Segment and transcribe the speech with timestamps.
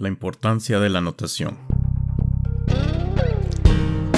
[0.00, 1.58] La importancia de la notación.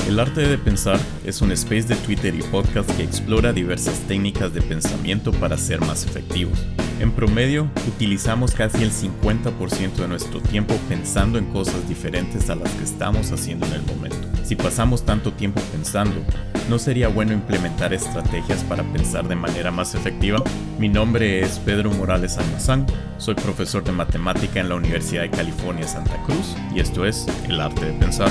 [0.07, 4.55] El arte de pensar es un space de Twitter y podcast que explora diversas técnicas
[4.55, 6.65] de pensamiento para ser más efectivos.
[7.03, 12.71] En promedio, utilizamos casi el 50% de nuestro tiempo pensando en cosas diferentes a las
[12.75, 14.29] que estamos haciendo en el momento.
[14.45, 16.15] Si pasamos tanto tiempo pensando,
[16.71, 20.45] ¿no sería bueno implementar estrategias para pensar de manera más efectiva?
[20.79, 22.87] Mi nombre es Pedro Morales Almazán,
[23.19, 27.61] soy profesor de matemática en la Universidad de California Santa Cruz y esto es El
[27.61, 28.31] arte de pensar.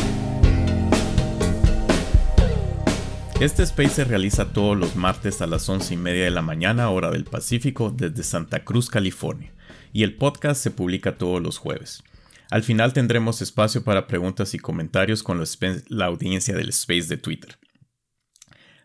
[3.42, 6.92] Este space se realiza todos los martes a las 11 y media de la mañana,
[6.92, 9.52] hora del Pacífico, desde Santa Cruz, California,
[9.92, 12.04] y el podcast se publica todos los jueves.
[12.52, 15.44] Al final tendremos espacio para preguntas y comentarios con
[15.88, 17.58] la audiencia del space de Twitter.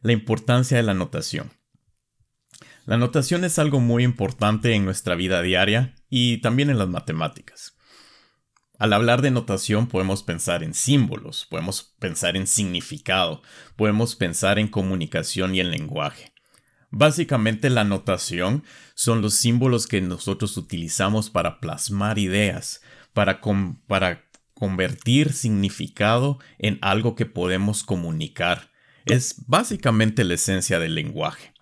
[0.01, 1.51] La importancia de la notación.
[2.87, 7.76] La notación es algo muy importante en nuestra vida diaria y también en las matemáticas.
[8.79, 13.43] Al hablar de notación podemos pensar en símbolos, podemos pensar en significado,
[13.75, 16.33] podemos pensar en comunicación y en lenguaje.
[16.91, 23.41] Básicamente la notación son los símbolos que nosotros utilizamos para plasmar ideas, para,
[24.55, 28.71] convertir significado en algo que podemos comunicar.
[29.05, 31.53] Es básicamente la esencia del lenguaje.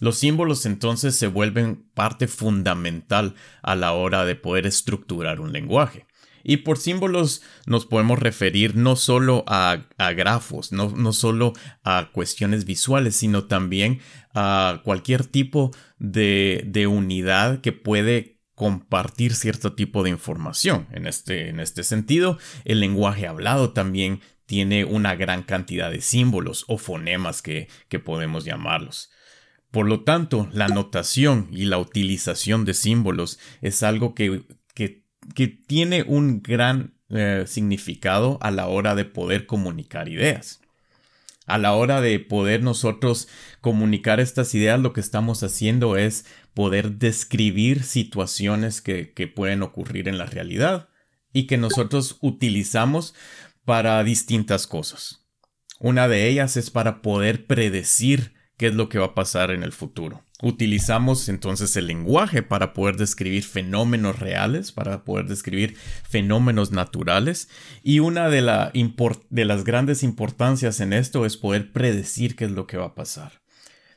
[0.00, 6.06] Los símbolos entonces se vuelven parte fundamental a la hora de poder estructurar un lenguaje.
[6.44, 9.82] Y por símbolos nos podemos referir no solo a,
[10.14, 11.52] grafos, no, no, solo
[11.84, 14.00] a cuestiones visuales, sino también
[14.34, 20.86] a cualquier tipo de, de, unidad que puede compartir cierto tipo de información.
[20.92, 26.64] En este, en este sentido, el lenguaje hablado también tiene una gran cantidad de símbolos
[26.68, 29.10] o fonemas que, que podemos llamarlos.
[29.70, 35.01] Por lo tanto, la notación y la utilización de símbolos es algo que, que
[35.34, 40.60] que tiene un gran eh, significado a la hora de poder comunicar ideas.
[41.46, 43.28] A la hora de poder nosotros
[43.60, 46.24] comunicar estas ideas, lo que estamos haciendo es
[46.54, 50.88] poder describir situaciones que, que pueden ocurrir en la realidad
[51.32, 53.14] y que nosotros utilizamos
[53.64, 55.26] para distintas cosas.
[55.78, 59.64] Una de ellas es para poder predecir qué es lo que va a pasar en
[59.64, 60.22] el futuro.
[60.40, 65.74] Utilizamos entonces el lenguaje para poder describir fenómenos reales, para poder describir
[66.08, 67.48] fenómenos naturales.
[67.82, 72.76] Y una de, las grandes importancias en esto es poder predecir qué es lo que
[72.76, 73.42] va a pasar.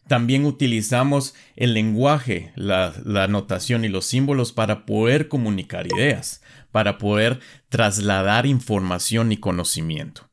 [0.07, 7.39] También utilizamos el lenguaje, la notación y los símbolos para poder comunicar ideas, para poder
[7.69, 10.27] trasladar información y conocimiento.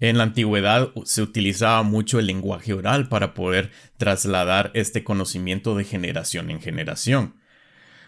[0.00, 5.84] En la antigüedad se utilizaba mucho el lenguaje oral para poder trasladar este conocimiento de
[5.84, 7.36] generación en generación.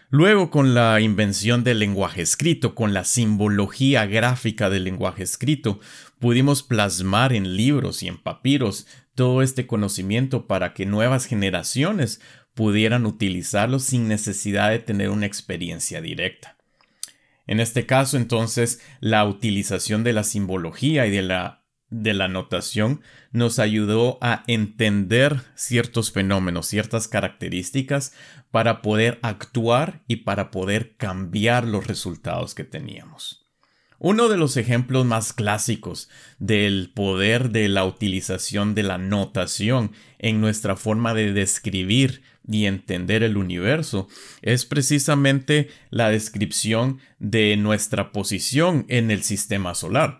[0.09, 5.79] Luego, con la invención del lenguaje escrito, con la simbología gráfica del lenguaje escrito,
[6.19, 12.21] pudimos plasmar en libros y en papiros todo este conocimiento para que nuevas generaciones
[12.53, 16.57] pudieran utilizarlo sin necesidad de tener una experiencia directa.
[17.45, 23.01] En este caso, entonces, la utilización de la simbología y de la de la notación
[23.31, 28.13] nos ayudó a entender ciertos fenómenos, ciertas características
[28.51, 33.47] para poder actuar y para poder cambiar los resultados que teníamos.
[33.99, 40.39] Uno de los ejemplos más clásicos del poder de la utilización de la notación en
[40.39, 44.07] nuestra forma de describir y entender el universo
[44.43, 50.19] es precisamente la descripción de nuestra posición en el sistema solar.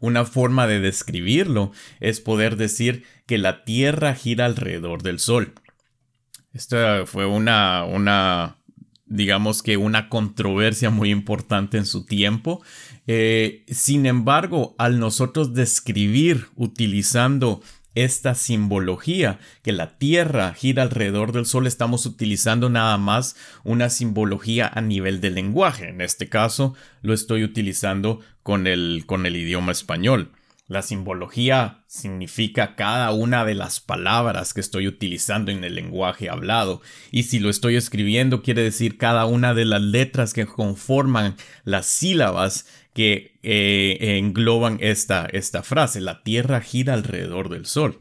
[0.00, 5.52] Una forma de describirlo es poder decir que la Tierra gira alrededor del Sol.
[6.52, 8.56] Esta fue una, una
[9.06, 12.62] digamos que una controversia muy importante en su tiempo.
[13.06, 17.62] Eh, sin embargo, al nosotros describir utilizando
[17.94, 24.70] esta simbología, que la Tierra gira alrededor del Sol, estamos utilizando nada más una simbología
[24.72, 25.88] a nivel de lenguaje.
[25.88, 30.32] En este caso, lo estoy utilizando con el, con el idioma español.
[30.68, 36.80] La simbología significa cada una de las palabras que estoy utilizando en el lenguaje hablado.
[37.10, 41.84] Y si lo estoy escribiendo, quiere decir cada una de las letras que conforman las
[41.84, 46.00] sílabas que eh, engloban esta, esta frase.
[46.00, 48.00] La Tierra gira alrededor del Sol.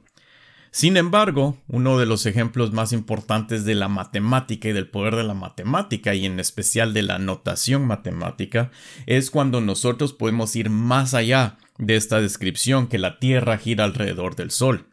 [0.73, 5.25] Sin embargo, uno de los ejemplos más importantes de la matemática y del poder de
[5.25, 8.71] la matemática y en especial de la notación matemática
[9.05, 14.37] es cuando nosotros podemos ir más allá de esta descripción que la Tierra gira alrededor
[14.37, 14.87] del Sol.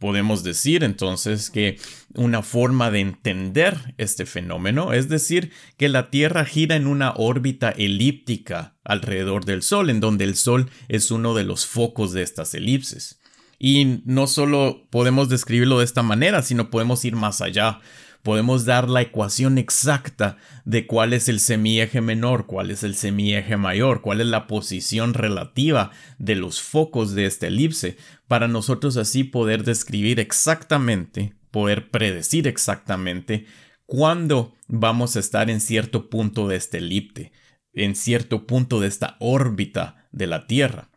[0.00, 1.78] Podemos decir entonces que
[2.14, 7.68] una forma de entender este fenómeno es decir que la Tierra gira en una órbita
[7.68, 12.54] elíptica alrededor del Sol, en donde el Sol es uno de los focos de estas
[12.54, 13.20] elipses.
[13.58, 17.80] Y no solo podemos describirlo de esta manera, sino podemos ir más allá
[18.22, 23.56] podemos dar la ecuación exacta de cuál es el semieje menor, cuál es el semieje
[23.56, 27.96] mayor, cuál es la posición relativa de los focos de esta elipse,
[28.28, 33.46] para nosotros así poder describir exactamente, poder predecir exactamente
[33.86, 37.32] cuándo vamos a estar en cierto punto de este elipse,
[37.72, 40.90] en cierto punto de esta órbita de la Tierra.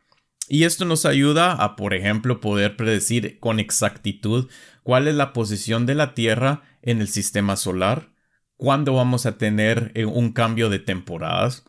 [0.50, 4.50] Y esto nos ayuda a, por ejemplo, poder predecir con exactitud
[4.84, 8.14] cuál es la posición de la Tierra en el sistema solar,
[8.58, 11.66] cuándo vamos a tener eh, un cambio de temporadas,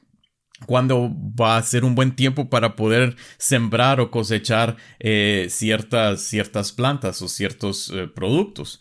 [0.67, 6.73] cuándo va a ser un buen tiempo para poder sembrar o cosechar eh, ciertas, ciertas
[6.73, 8.81] plantas o ciertos eh, productos.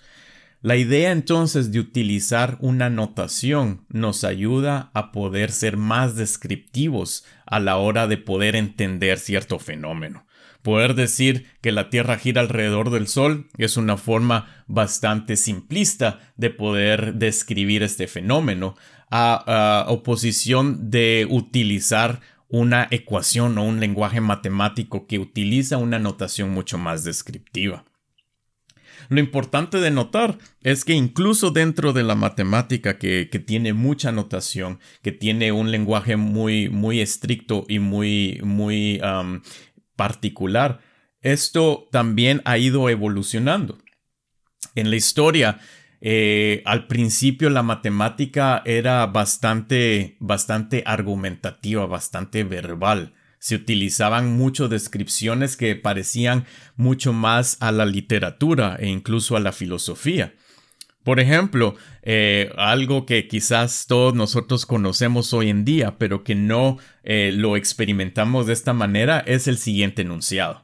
[0.61, 7.59] La idea entonces de utilizar una notación nos ayuda a poder ser más descriptivos a
[7.59, 10.25] la hora de poder entender cierto fenómeno.
[10.63, 16.49] Poder decir que la Tierra gira alrededor del Sol es una forma bastante simplista de
[16.51, 18.75] poder describir este fenómeno,
[19.11, 26.77] a, oposición de utilizar una ecuación o un lenguaje matemático que utiliza una notación mucho
[26.77, 27.83] más descriptiva.
[29.09, 34.79] Lo importante de notar es que incluso dentro de la matemática que, tiene mucha notación,
[35.01, 39.01] que tiene un lenguaje muy, muy estricto y muy, muy
[39.95, 40.79] particular,
[41.21, 43.77] esto también ha ido evolucionando.
[44.75, 45.59] En la historia,
[46.01, 53.13] eh, al principio la matemática era bastante, bastante argumentativa, bastante verbal.
[53.39, 59.53] Se utilizaban mucho descripciones que parecían mucho más a la literatura e incluso a la
[59.53, 60.33] filosofía.
[61.03, 66.77] Por ejemplo, eh, algo que quizás todos nosotros conocemos hoy en día, pero que no
[67.03, 70.63] eh, lo experimentamos de esta manera, es el siguiente enunciado.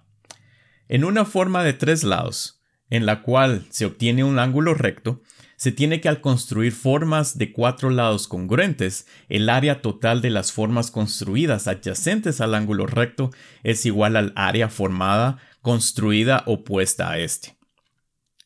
[0.87, 5.21] En una forma de tres lados, en la cual se obtiene un ángulo recto,
[5.57, 10.53] se tiene que al construir formas de cuatro lados congruentes, el área total de las
[10.53, 13.31] formas construidas adyacentes al ángulo recto
[13.63, 17.58] es igual al área formada construida opuesta a este.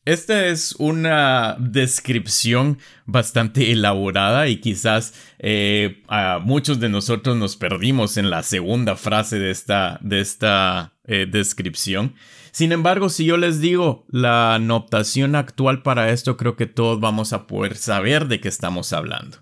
[0.04, 8.18] Esta es una descripción bastante elaborada y quizás eh, a muchos de nosotros nos perdimos
[8.18, 12.14] en la segunda frase de esta, de esta eh, descripción.
[12.52, 17.32] Sin embargo, si yo les digo la notación actual para esto, creo que todos vamos
[17.32, 19.38] a poder saber de qué estamos hablando.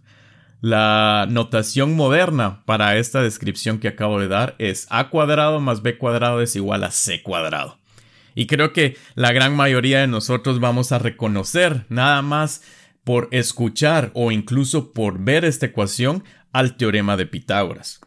[0.60, 5.98] La notación moderna para esta descripción que acabo de dar es a cuadrado más b
[5.98, 7.81] cuadrado es igual a c cuadrado.
[8.34, 12.62] Y creo que la gran mayoría de nosotros vamos a reconocer nada más
[13.04, 18.00] por escuchar o incluso por ver esta ecuación al teorema de Pitágoras.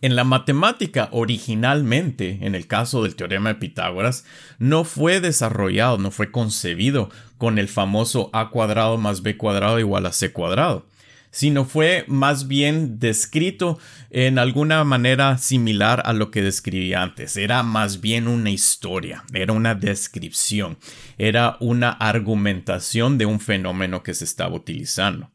[0.00, 4.24] En la matemática, originalmente, en el caso del teorema de Pitágoras,
[4.58, 7.08] no fue desarrollado, no fue concebido
[7.38, 10.86] con el famoso a cuadrado más b cuadrado igual a c cuadrado
[11.32, 13.78] sino fue más bien descrito
[14.10, 17.36] en alguna manera similar a lo que describí antes.
[17.36, 20.78] Era más bien una historia, era una descripción,
[21.18, 25.30] era una argumentación de un fenómeno que se estaba utilizando.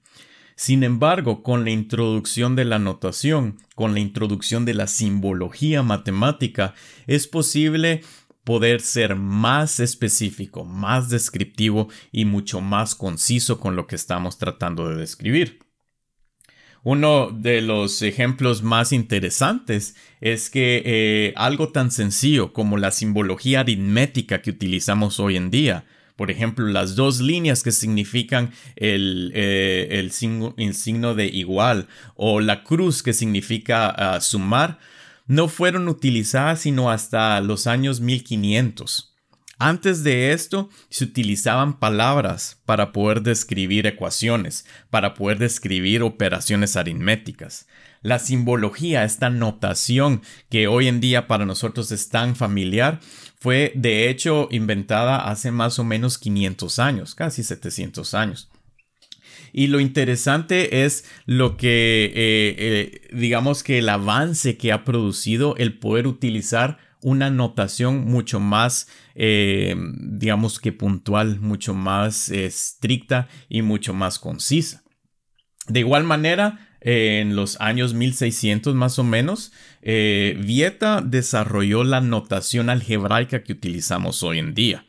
[0.55, 6.73] Sin embargo, con la introducción de la notación, con la introducción de la simbología matemática,
[7.05, 8.01] es posible
[8.43, 14.89] poder ser más específico, más descriptivo y mucho más conciso con lo que estamos tratando
[14.89, 15.66] de describir.
[16.89, 23.59] Uno de los ejemplos más interesantes es que eh, algo tan sencillo como la simbología
[23.59, 25.83] aritmética que utilizamos hoy en día,
[26.15, 33.03] por ejemplo, las dos líneas que significan el, eh, signo, de igual o la cruz
[33.03, 34.79] que significa ah, sumar,
[35.25, 39.16] no fueron utilizadas sino hasta los años 1500.
[39.59, 47.67] Antes de esto, se utilizaban palabras para poder describir ecuaciones, para poder describir operaciones aritméticas.
[48.03, 52.99] La simbología, esta notación que hoy en día para nosotros es tan familiar,
[53.39, 58.49] fue de hecho inventada hace más o menos 500 años, casi 700 años.
[59.53, 65.55] Y lo interesante es lo que, eh, eh, digamos que el avance que ha producido
[65.57, 68.87] el poder utilizar una notación mucho más,
[69.19, 74.83] eh, digamos que puntual, mucho más estricta y mucho más concisa.
[75.67, 82.69] De igual manera, en los años 1600 más o menos, eh, Vieta desarrolló la notación
[82.69, 84.85] algebraica que utilizamos hoy en día.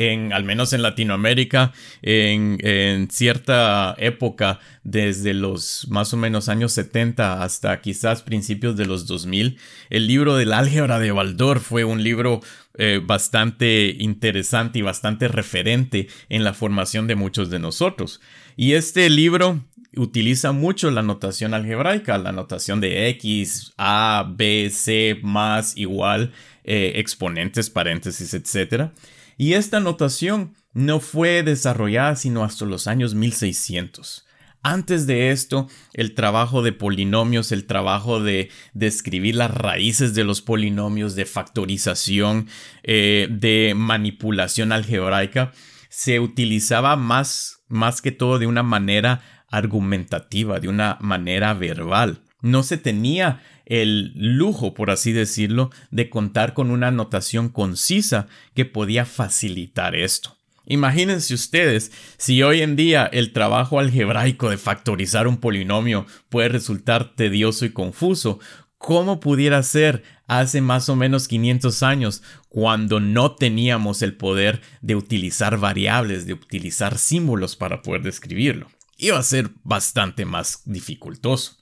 [0.00, 7.42] En, al menos en Latinoamérica, en, cierta época, desde los más o menos años 70
[7.42, 9.58] hasta quizás principios de los 2000,
[9.90, 12.40] el libro del álgebra de Baldor fue un libro
[12.78, 18.22] eh, bastante interesante y bastante referente en la formación de muchos de nosotros.
[18.56, 19.62] Y este libro
[19.96, 26.32] utiliza mucho la notación algebraica, la notación de X, A, B, C, más, igual,
[26.64, 28.92] eh, exponentes, paréntesis, etc.
[29.40, 34.26] Y esta notación no fue desarrollada sino hasta los años 1600.
[34.62, 40.42] Antes de esto, el trabajo de polinomios, el trabajo de describir las raíces de los
[40.42, 42.48] polinomios, de factorización,
[42.82, 45.52] eh, de manipulación algebraica,
[45.88, 52.20] se utilizaba más, más que todo de una manera argumentativa, de una manera verbal.
[52.42, 53.40] No se tenía
[53.70, 60.36] el lujo, por así decirlo, de contar con una notación concisa que podía facilitar esto.
[60.66, 67.14] Imagínense ustedes si hoy en día el trabajo algebraico de factorizar un polinomio puede resultar
[67.14, 68.40] tedioso y confuso,
[68.76, 74.96] ¿cómo pudiera ser hace más o menos 500 años cuando no teníamos el poder de
[74.96, 78.68] utilizar variables, de utilizar símbolos para poder describirlo?
[78.96, 81.59] Iba a ser bastante más dificultoso.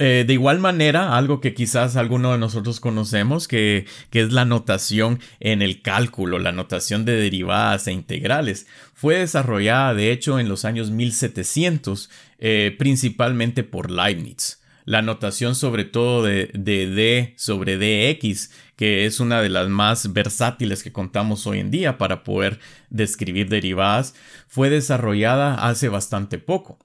[0.00, 5.18] Eh, de igual manera, algo que quizás alguno de nosotros conocemos, que, es la notación
[5.40, 10.64] en el cálculo, la notación de derivadas e integrales, fue desarrollada de hecho en los
[10.64, 14.60] años 1700, eh, principalmente por Leibniz.
[14.84, 20.12] La notación sobre todo de, de D sobre DX, que es una de las más
[20.12, 24.14] versátiles que contamos hoy en día para poder describir derivadas,
[24.46, 26.78] fue desarrollada hace bastante poco.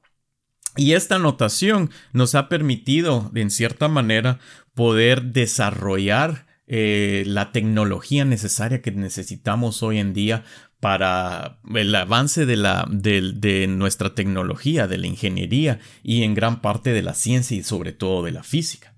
[0.76, 4.40] Y esta notación nos ha permitido, en cierta manera,
[4.74, 10.44] poder desarrollar eh, la tecnología necesaria que necesitamos hoy en día
[10.80, 17.14] para el avance de, nuestra tecnología, de la ingeniería y en gran parte de la
[17.14, 18.94] ciencia y sobre todo de la física.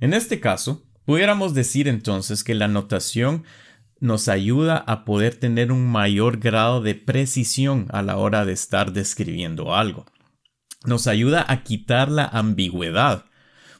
[0.00, 3.44] En este caso, pudiéramos decir entonces que la notación
[3.98, 8.92] nos ayuda a poder tener un mayor grado de precisión a la hora de estar
[8.92, 10.06] describiendo algo
[10.84, 13.24] nos ayuda a quitar la ambigüedad.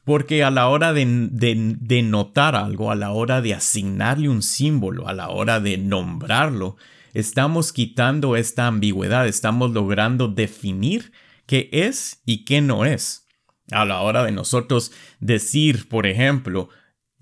[0.05, 5.09] Porque a la hora de, de, notar algo, a la hora de asignarle un símbolo,
[5.09, 6.77] a la hora de nombrarlo,
[7.15, 11.13] estamos quitando esta ambigüedad, estamos logrando definir
[11.47, 13.27] qué es y qué no es.
[13.71, 16.69] A la hora de nosotros decir, por ejemplo,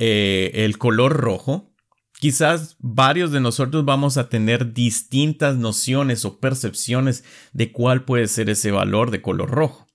[0.01, 1.72] eh, el color rojo,
[2.23, 8.49] Quizás varios de nosotros vamos a tener distintas nociones o percepciones de cuál puede ser
[8.49, 9.89] ese valor de color rojo.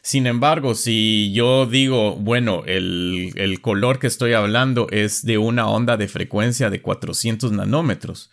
[0.00, 5.96] Sin embargo, si yo digo, bueno, el, color que estoy hablando es de una onda
[5.96, 8.30] de frecuencia de 400 nanómetros,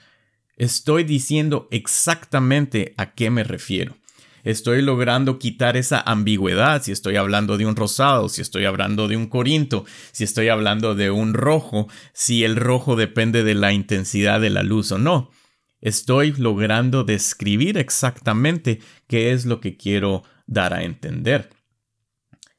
[0.56, 3.98] estoy diciendo exactamente a qué me refiero
[4.44, 9.18] estoy logrando quitar esa ambigüedad, si estoy hablando de un rosado, si estoy hablando de
[9.18, 14.42] un corinto, si estoy hablando de un rojo, si el rojo depende de la intensidad
[14.42, 15.32] de la luz o no.
[15.80, 21.50] Estoy logrando describir exactamente qué es lo que quiero dar a entender.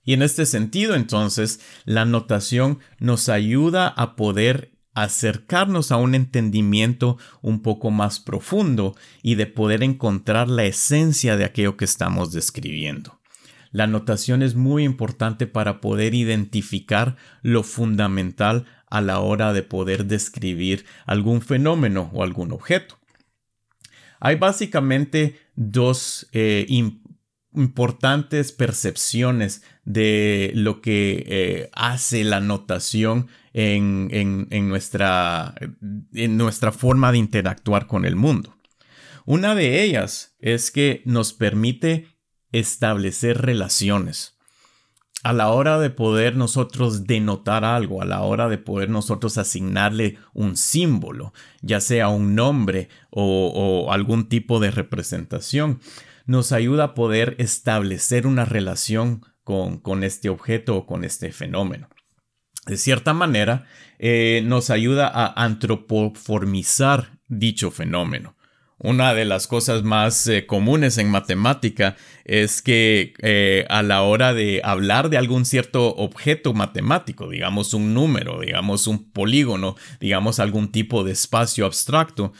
[0.04, 7.18] Y en este sentido, entonces, la notación nos ayuda a poder acercarnos a un entendimiento
[7.40, 13.20] un poco más profundo y de poder encontrar la esencia de aquello que estamos describiendo.
[13.70, 20.04] La notación es muy importante para poder identificar lo fundamental a la hora de poder
[20.04, 22.98] describir algún fenómeno o algún objeto.
[24.20, 26.66] Hay básicamente dos eh,
[27.54, 35.54] importantes percepciones de lo que eh, hace la notación en, nuestra,
[36.14, 38.56] en nuestra forma de interactuar con el mundo.
[39.24, 42.06] Una de ellas es que nos permite
[42.50, 44.36] establecer relaciones.
[45.22, 50.18] A la hora de poder nosotros denotar algo, a la hora de poder nosotros asignarle
[50.34, 55.78] un símbolo, ya sea un nombre o algún tipo de representación,
[56.32, 61.88] nos ayuda a poder establecer una relación con, con este objeto o con este fenómeno
[62.66, 63.66] de cierta manera,
[63.98, 68.36] eh, nos ayuda a antropoformizar dicho fenómeno.
[68.78, 74.34] Una de las cosas más eh, comunes en matemática es que eh, a la hora
[74.34, 80.72] de hablar de algún cierto objeto matemático, digamos un número, digamos un polígono, digamos algún
[80.72, 82.32] tipo de espacio abstracto,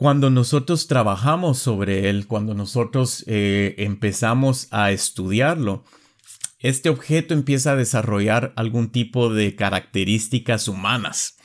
[0.00, 5.84] cuando nosotros trabajamos sobre él, cuando nosotros empezamos a estudiarlo,
[6.58, 11.36] este objeto empieza a desarrollar algún tipo de características humanas.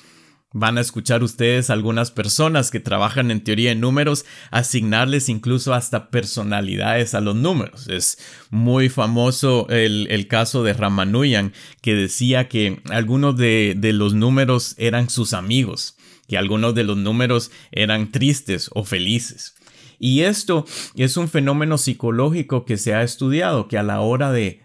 [0.54, 6.10] Van a escuchar ustedes algunas personas que trabajan en teoría de números asignarles incluso hasta
[6.10, 7.90] personalidades a los números.
[7.90, 8.18] Es
[8.52, 15.10] muy famoso el, caso de Ramanujan que decía que algunos de, de los números eran
[15.10, 15.95] sus amigos,
[16.28, 19.56] que algunos de los números eran tristes o felices.
[20.00, 20.66] Y esto
[20.96, 24.62] es un fenómeno psicológico que se ha estudiado, que a la hora de,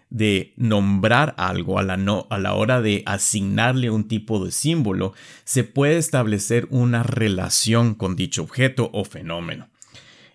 [0.57, 5.13] nombrar algo, a la, no, a la hora de asignarle un tipo de símbolo,
[5.43, 9.69] se puede establecer una relación con dicho objeto o fenómeno.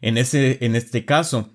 [0.00, 1.50] En, ese, en este caso,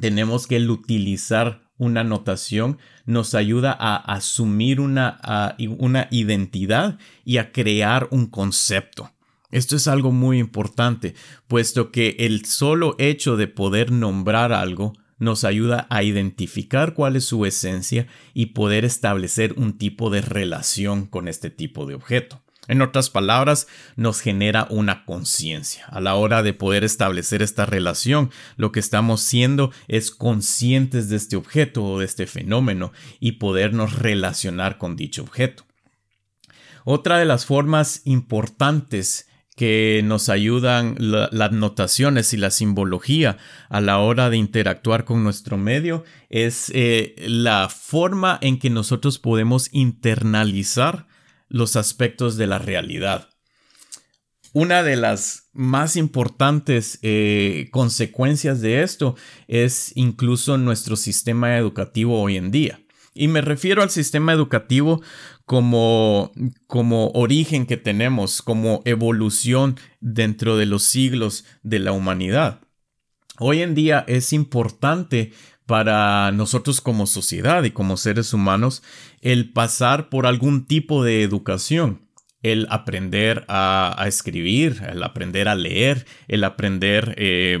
[0.00, 8.08] tenemos que utilizar una notación nos ayuda a asumir una, una identidad y a crear
[8.10, 9.12] un concepto.
[9.50, 11.14] Esto es algo muy importante,
[11.46, 17.24] puesto que el solo hecho de poder nombrar algo nos ayuda a identificar cuál es
[17.24, 22.42] su esencia y poder establecer un tipo de relación con este tipo de objeto.
[22.68, 25.86] En otras palabras, nos genera una conciencia.
[25.86, 31.16] A la hora de poder establecer esta relación, lo que estamos siendo es conscientes de
[31.16, 35.64] este objeto o de este fenómeno y podernos relacionar con dicho objeto.
[36.84, 43.38] Otra de las formas importantes que nos ayudan las notaciones y la simbología
[43.70, 49.18] a la hora de interactuar con nuestro medio es eh, la forma en que nosotros
[49.18, 51.06] podemos internalizar
[51.48, 53.28] los aspectos de la realidad.
[54.52, 59.14] Una de las más importantes eh, consecuencias de esto
[59.48, 62.80] es incluso nuestro sistema educativo hoy en día.
[63.12, 65.02] Y me refiero al sistema educativo
[65.44, 66.32] como,
[66.66, 72.60] como origen que tenemos, como evolución dentro de los siglos de la humanidad.
[73.38, 75.32] Hoy en día es importante
[75.66, 78.82] para nosotros como sociedad y como seres humanos
[79.20, 82.08] el pasar por algún tipo de educación,
[82.42, 87.58] el aprender a, escribir, el aprender a leer, el aprender eh,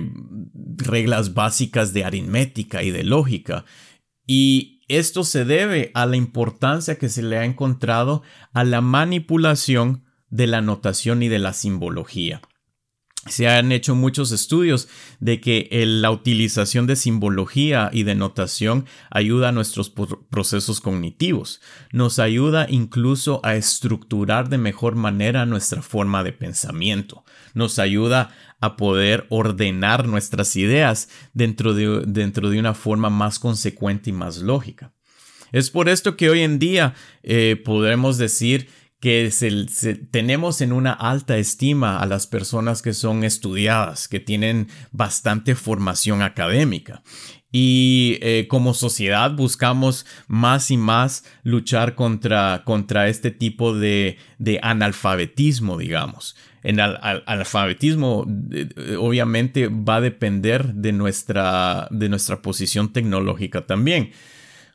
[0.76, 3.64] reglas básicas de aritmética y de lógica.
[4.24, 8.22] Y esto se debe a la importancia que se le ha encontrado
[8.52, 12.40] a la manipulación de la notación y de la simbología.
[13.28, 14.88] Se han hecho muchos estudios
[15.20, 19.92] de que la utilización de simbología y de notación ayuda a nuestros
[20.30, 21.60] procesos cognitivos.
[21.92, 27.24] Nos ayuda incluso a estructurar de mejor manera nuestra forma de pensamiento.
[27.54, 34.10] Nos ayuda a poder ordenar nuestras ideas dentro de, dentro de una forma más consecuente
[34.10, 34.92] y más lógica.
[35.52, 38.68] Es por esto que hoy en día eh, podemos decir
[39.06, 39.30] que
[40.10, 46.22] tenemos en una alta estima a las personas que son estudiadas, que tienen bastante formación
[46.22, 47.04] académica.
[47.52, 54.58] Y eh, como sociedad buscamos más y más luchar contra, contra este tipo de, de
[54.60, 56.34] analfabetismo, digamos.
[56.64, 64.10] En el alfabetismo eh, obviamente va a depender de nuestra, de nuestra posición tecnológica también.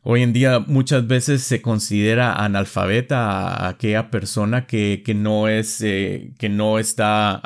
[0.03, 6.33] Hoy en día muchas veces se considera analfabeta a aquella persona que, no, es, eh,
[6.39, 7.39] que no está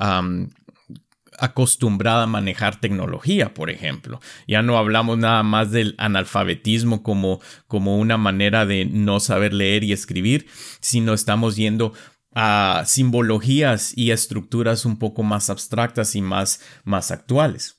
[1.37, 4.21] acostumbrada a manejar tecnología, por ejemplo.
[4.47, 9.83] Ya no hablamos nada más del analfabetismo como, como una manera de no saber leer
[9.83, 10.47] y escribir,
[10.79, 11.91] sino estamos yendo
[12.33, 17.75] a simbologías y estructuras un poco más abstractas y más, más actuales.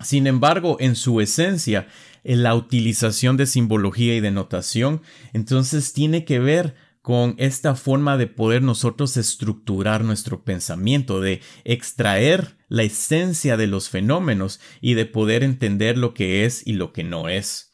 [0.00, 1.88] Sin embargo, en su esencia,
[2.24, 5.02] en la utilización de simbología y de notación,
[5.32, 12.58] entonces tiene que ver con esta forma de poder nosotros estructurar nuestro pensamiento, de extraer
[12.68, 17.04] la esencia de los fenómenos y de poder entender lo que es y lo que
[17.04, 17.72] no es.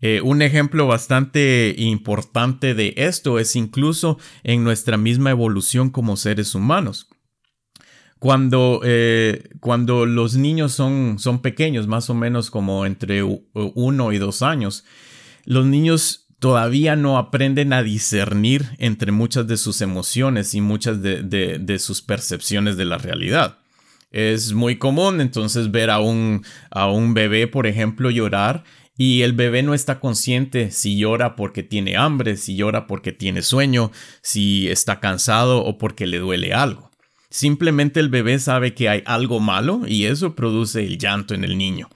[0.00, 6.54] Eh, un ejemplo bastante importante de esto es incluso en nuestra misma evolución como seres
[6.54, 7.08] humanos.
[8.18, 14.18] Cuando, eh, cuando los niños son, son pequeños, más o menos como entre uno y
[14.18, 14.84] dos años,
[15.44, 21.22] los niños todavía no aprenden a discernir entre muchas de sus emociones y muchas de,
[21.22, 23.58] de, sus percepciones de la realidad.
[24.10, 28.64] Es muy común entonces ver a un, a un bebé, por ejemplo, llorar
[28.96, 33.42] y el bebé no está consciente si llora porque tiene hambre, si llora porque tiene
[33.42, 36.87] sueño, si está cansado o porque le duele algo.
[37.38, 41.56] Simplemente el bebé sabe que hay algo malo y eso produce el llanto en el
[41.56, 41.88] niño.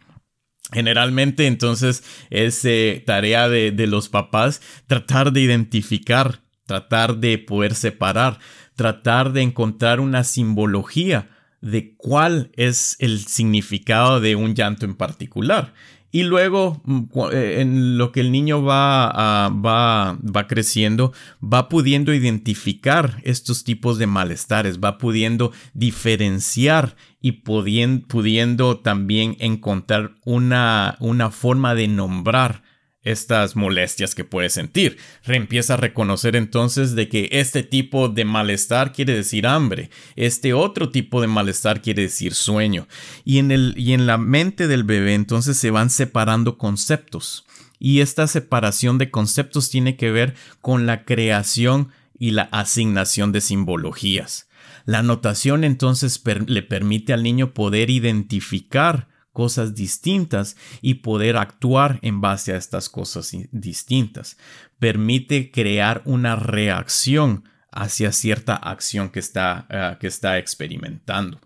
[0.72, 7.74] Generalmente entonces es eh, tarea de, de los papás tratar de identificar, tratar de poder
[7.74, 8.38] separar,
[8.76, 11.28] tratar de encontrar una simbología
[11.60, 15.74] de cuál es el significado de un llanto en particular
[16.14, 22.12] Y luego, mm, eh, en lo que el niño va, va, va creciendo, va pudiendo
[22.12, 31.74] identificar estos tipos de malestares, va pudiendo diferenciar y pudiendo, también encontrar una, una forma
[31.74, 32.62] de nombrar
[33.04, 34.98] estas molestias que puede sentir.
[35.24, 40.90] Empieza a reconocer entonces de que este tipo de malestar quiere decir hambre, este otro
[40.90, 42.86] tipo de malestar quiere decir sueño.
[43.24, 47.44] Y en, el, y en la mente del bebé entonces se van separando conceptos.
[47.78, 53.40] Y esta separación de conceptos tiene que ver con la creación y la asignación de
[53.40, 54.48] simbologías.
[54.84, 62.20] La notación entonces le permite al niño poder identificar cosas distintas y poder actuar en
[62.20, 64.36] base a estas cosas distintas.
[64.78, 71.40] Permite crear una reacción hacia cierta acción que está, ah, que está experimentando.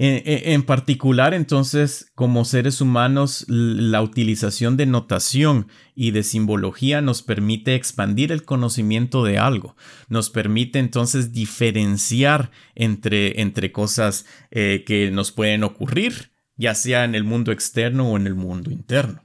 [0.00, 7.74] En, particular, entonces, como seres humanos, la utilización de notación y de simbología nos permite
[7.74, 9.74] expandir el conocimiento de algo,
[10.08, 17.14] nos permite entonces diferenciar entre, entre cosas eh, que nos pueden ocurrir ya sea en
[17.14, 19.22] el mundo externo o en el mundo interno.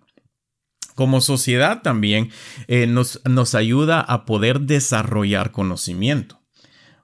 [0.96, 2.30] Como sociedad también
[2.68, 6.40] eh, nos, nos, ayuda a poder desarrollar conocimiento.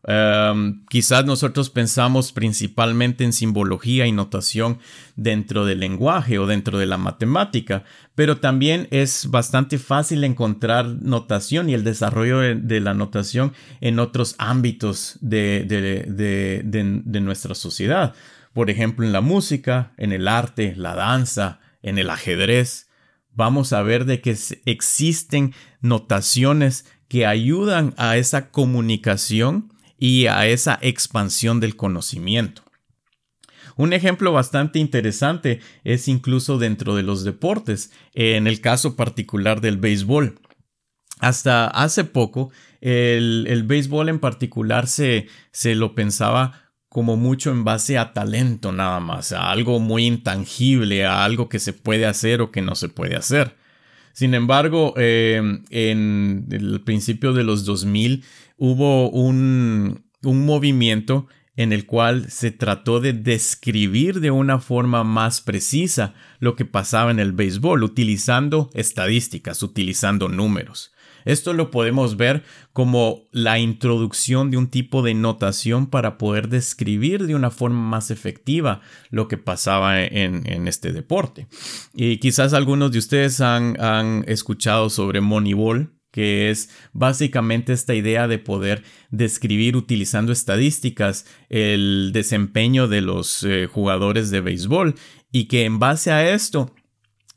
[0.04, 4.80] Em, quizás nosotros pensamos principalmente en simbología y notación
[5.16, 7.84] dentro del lenguaje o dentro de la matemática,
[8.16, 14.36] pero también es bastante fácil encontrar notación y el desarrollo de, la notación en otros
[14.38, 18.14] ámbitos de, de nuestra sociedad
[18.60, 22.90] por ejemplo, en la música, en el arte, la danza, en el ajedrez,
[23.32, 30.78] vamos a ver de que existen notaciones que ayudan a esa comunicación y a esa
[30.82, 32.64] expansión del conocimiento.
[33.78, 39.78] Un ejemplo bastante interesante es incluso dentro de los deportes, en el caso particular del
[39.78, 40.38] béisbol.
[41.20, 47.98] Hasta hace poco, el, béisbol en particular se, se lo pensaba como mucho en base
[47.98, 52.52] a talento nada más, a algo muy intangible, a algo que se puede hacer o
[52.52, 53.56] que no se puede hacer.
[54.12, 58.24] Sin embargo, em, en el principio de los 2000
[58.58, 65.42] hubo un, un movimiento en el cual se trató de describir de una forma más
[65.42, 70.94] precisa lo que pasaba en el béisbol, utilizando estadísticas, utilizando números.
[71.26, 77.26] Esto lo podemos ver como la introducción de un tipo de notación para poder describir
[77.26, 81.48] de una forma más efectiva lo que pasaba en, este deporte.
[81.94, 88.28] Y quizás algunos de ustedes han, han escuchado sobre Moneyball, que es básicamente esta idea
[88.28, 94.96] de poder describir utilizando estadísticas el desempeño de los eh, jugadores de béisbol
[95.32, 96.74] y que en base a esto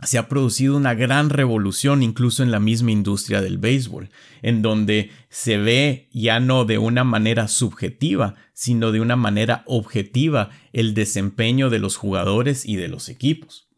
[0.04, 4.10] se ha producido una gran revolución incluso en la misma industria del béisbol,
[4.42, 10.50] en donde se ve ya no de una manera subjetiva, sino de una manera objetiva
[10.72, 13.68] el desempeño de los jugadores y de los equipos.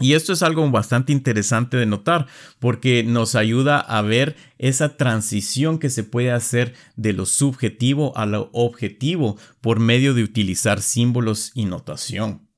[0.00, 2.26] Y esto es algo bastante interesante de notar
[2.58, 8.24] porque nos ayuda a ver esa transición que se puede hacer de lo subjetivo a
[8.24, 12.49] lo objetivo por medio de utilizar símbolos y notación.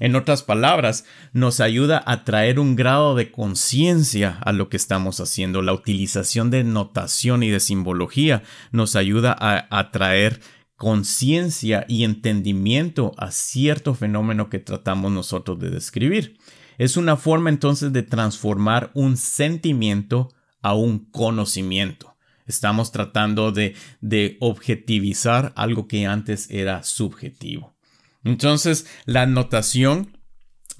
[0.00, 5.20] En otras palabras, nos ayuda a traer un grado de conciencia a lo que estamos
[5.20, 5.62] haciendo.
[5.62, 10.40] La utilización de notación y de simbología nos ayuda a, traer
[10.76, 16.38] conciencia y entendimiento a cierto fenómeno que tratamos nosotros de describir.
[16.78, 20.28] Es una forma entonces de transformar un sentimiento
[20.62, 22.16] a un conocimiento.
[22.46, 27.77] Estamos tratando de, de objetivizar algo que antes era subjetivo.
[28.28, 30.18] Entonces, la notación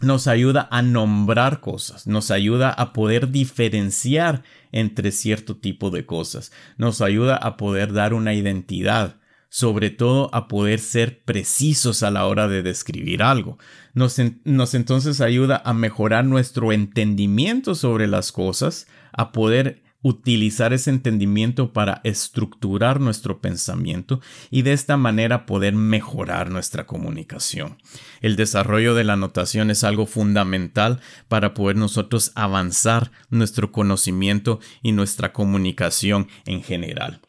[0.03, 6.53] nos ayuda a nombrar cosas, nos ayuda a poder diferenciar entre cierto tipo de cosas,
[6.77, 9.17] nos ayuda a poder dar una identidad,
[9.49, 13.57] sobre todo a poder ser precisos a la hora de describir algo.
[13.95, 21.73] Nos, entonces ayuda a mejorar nuestro entendimiento sobre las cosas, a poder utilizar ese entendimiento
[21.73, 27.77] para estructurar nuestro pensamiento y de esta manera poder mejorar nuestra comunicación.
[28.21, 34.93] El desarrollo de la notación es algo fundamental para poder nosotros avanzar nuestro conocimiento y
[34.93, 37.21] nuestra comunicación en general.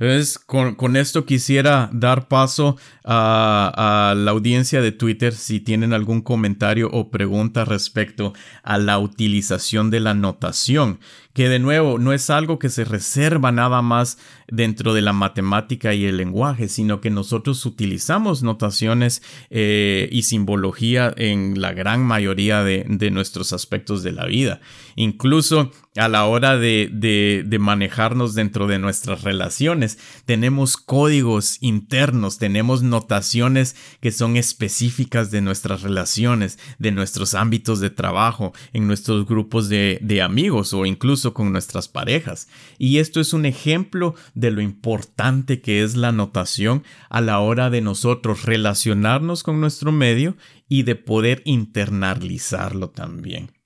[0.00, 6.88] Entonces, con, esto quisiera dar paso a, la audiencia de Twitter si tienen algún comentario
[6.92, 8.32] o pregunta respecto
[8.62, 11.00] a la utilización de la notación
[11.38, 15.94] que de nuevo no es algo que se reserva nada más dentro de la matemática
[15.94, 22.64] y el lenguaje, sino que nosotros utilizamos notaciones eh, y simbología en la gran mayoría
[22.64, 24.60] de, nuestros aspectos de la vida.
[25.00, 32.82] Incluso a la hora de, de, manejarnos dentro de nuestras relaciones, tenemos códigos internos, tenemos
[32.82, 39.68] notaciones que son específicas de nuestras relaciones, de nuestros ámbitos de trabajo, en nuestros grupos
[39.68, 42.48] de, de amigos o incluso con nuestras parejas.
[42.76, 47.70] Y esto es un ejemplo de lo importante que es la notación a la hora
[47.70, 50.36] de nosotros relacionarnos con nuestro medio
[50.68, 53.57] y de poder internalizarlo también.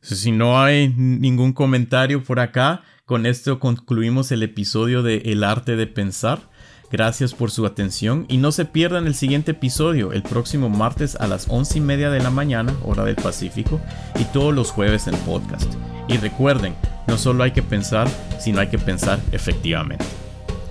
[0.00, 5.76] Si no hay ningún comentario por acá, con esto concluimos el episodio de El arte
[5.76, 6.40] de pensar.
[6.90, 11.26] Gracias por su atención y no se pierdan el siguiente episodio el próximo martes a
[11.26, 13.80] las once y media de la mañana, hora del Pacífico,
[14.18, 15.70] y todos los jueves en podcast.
[16.08, 16.74] Y recuerden,
[17.06, 18.08] no solo hay que pensar,
[18.40, 20.06] sino hay que pensar efectivamente.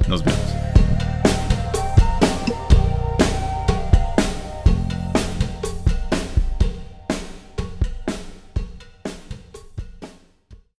[0.07, 0.76] Nos vemos.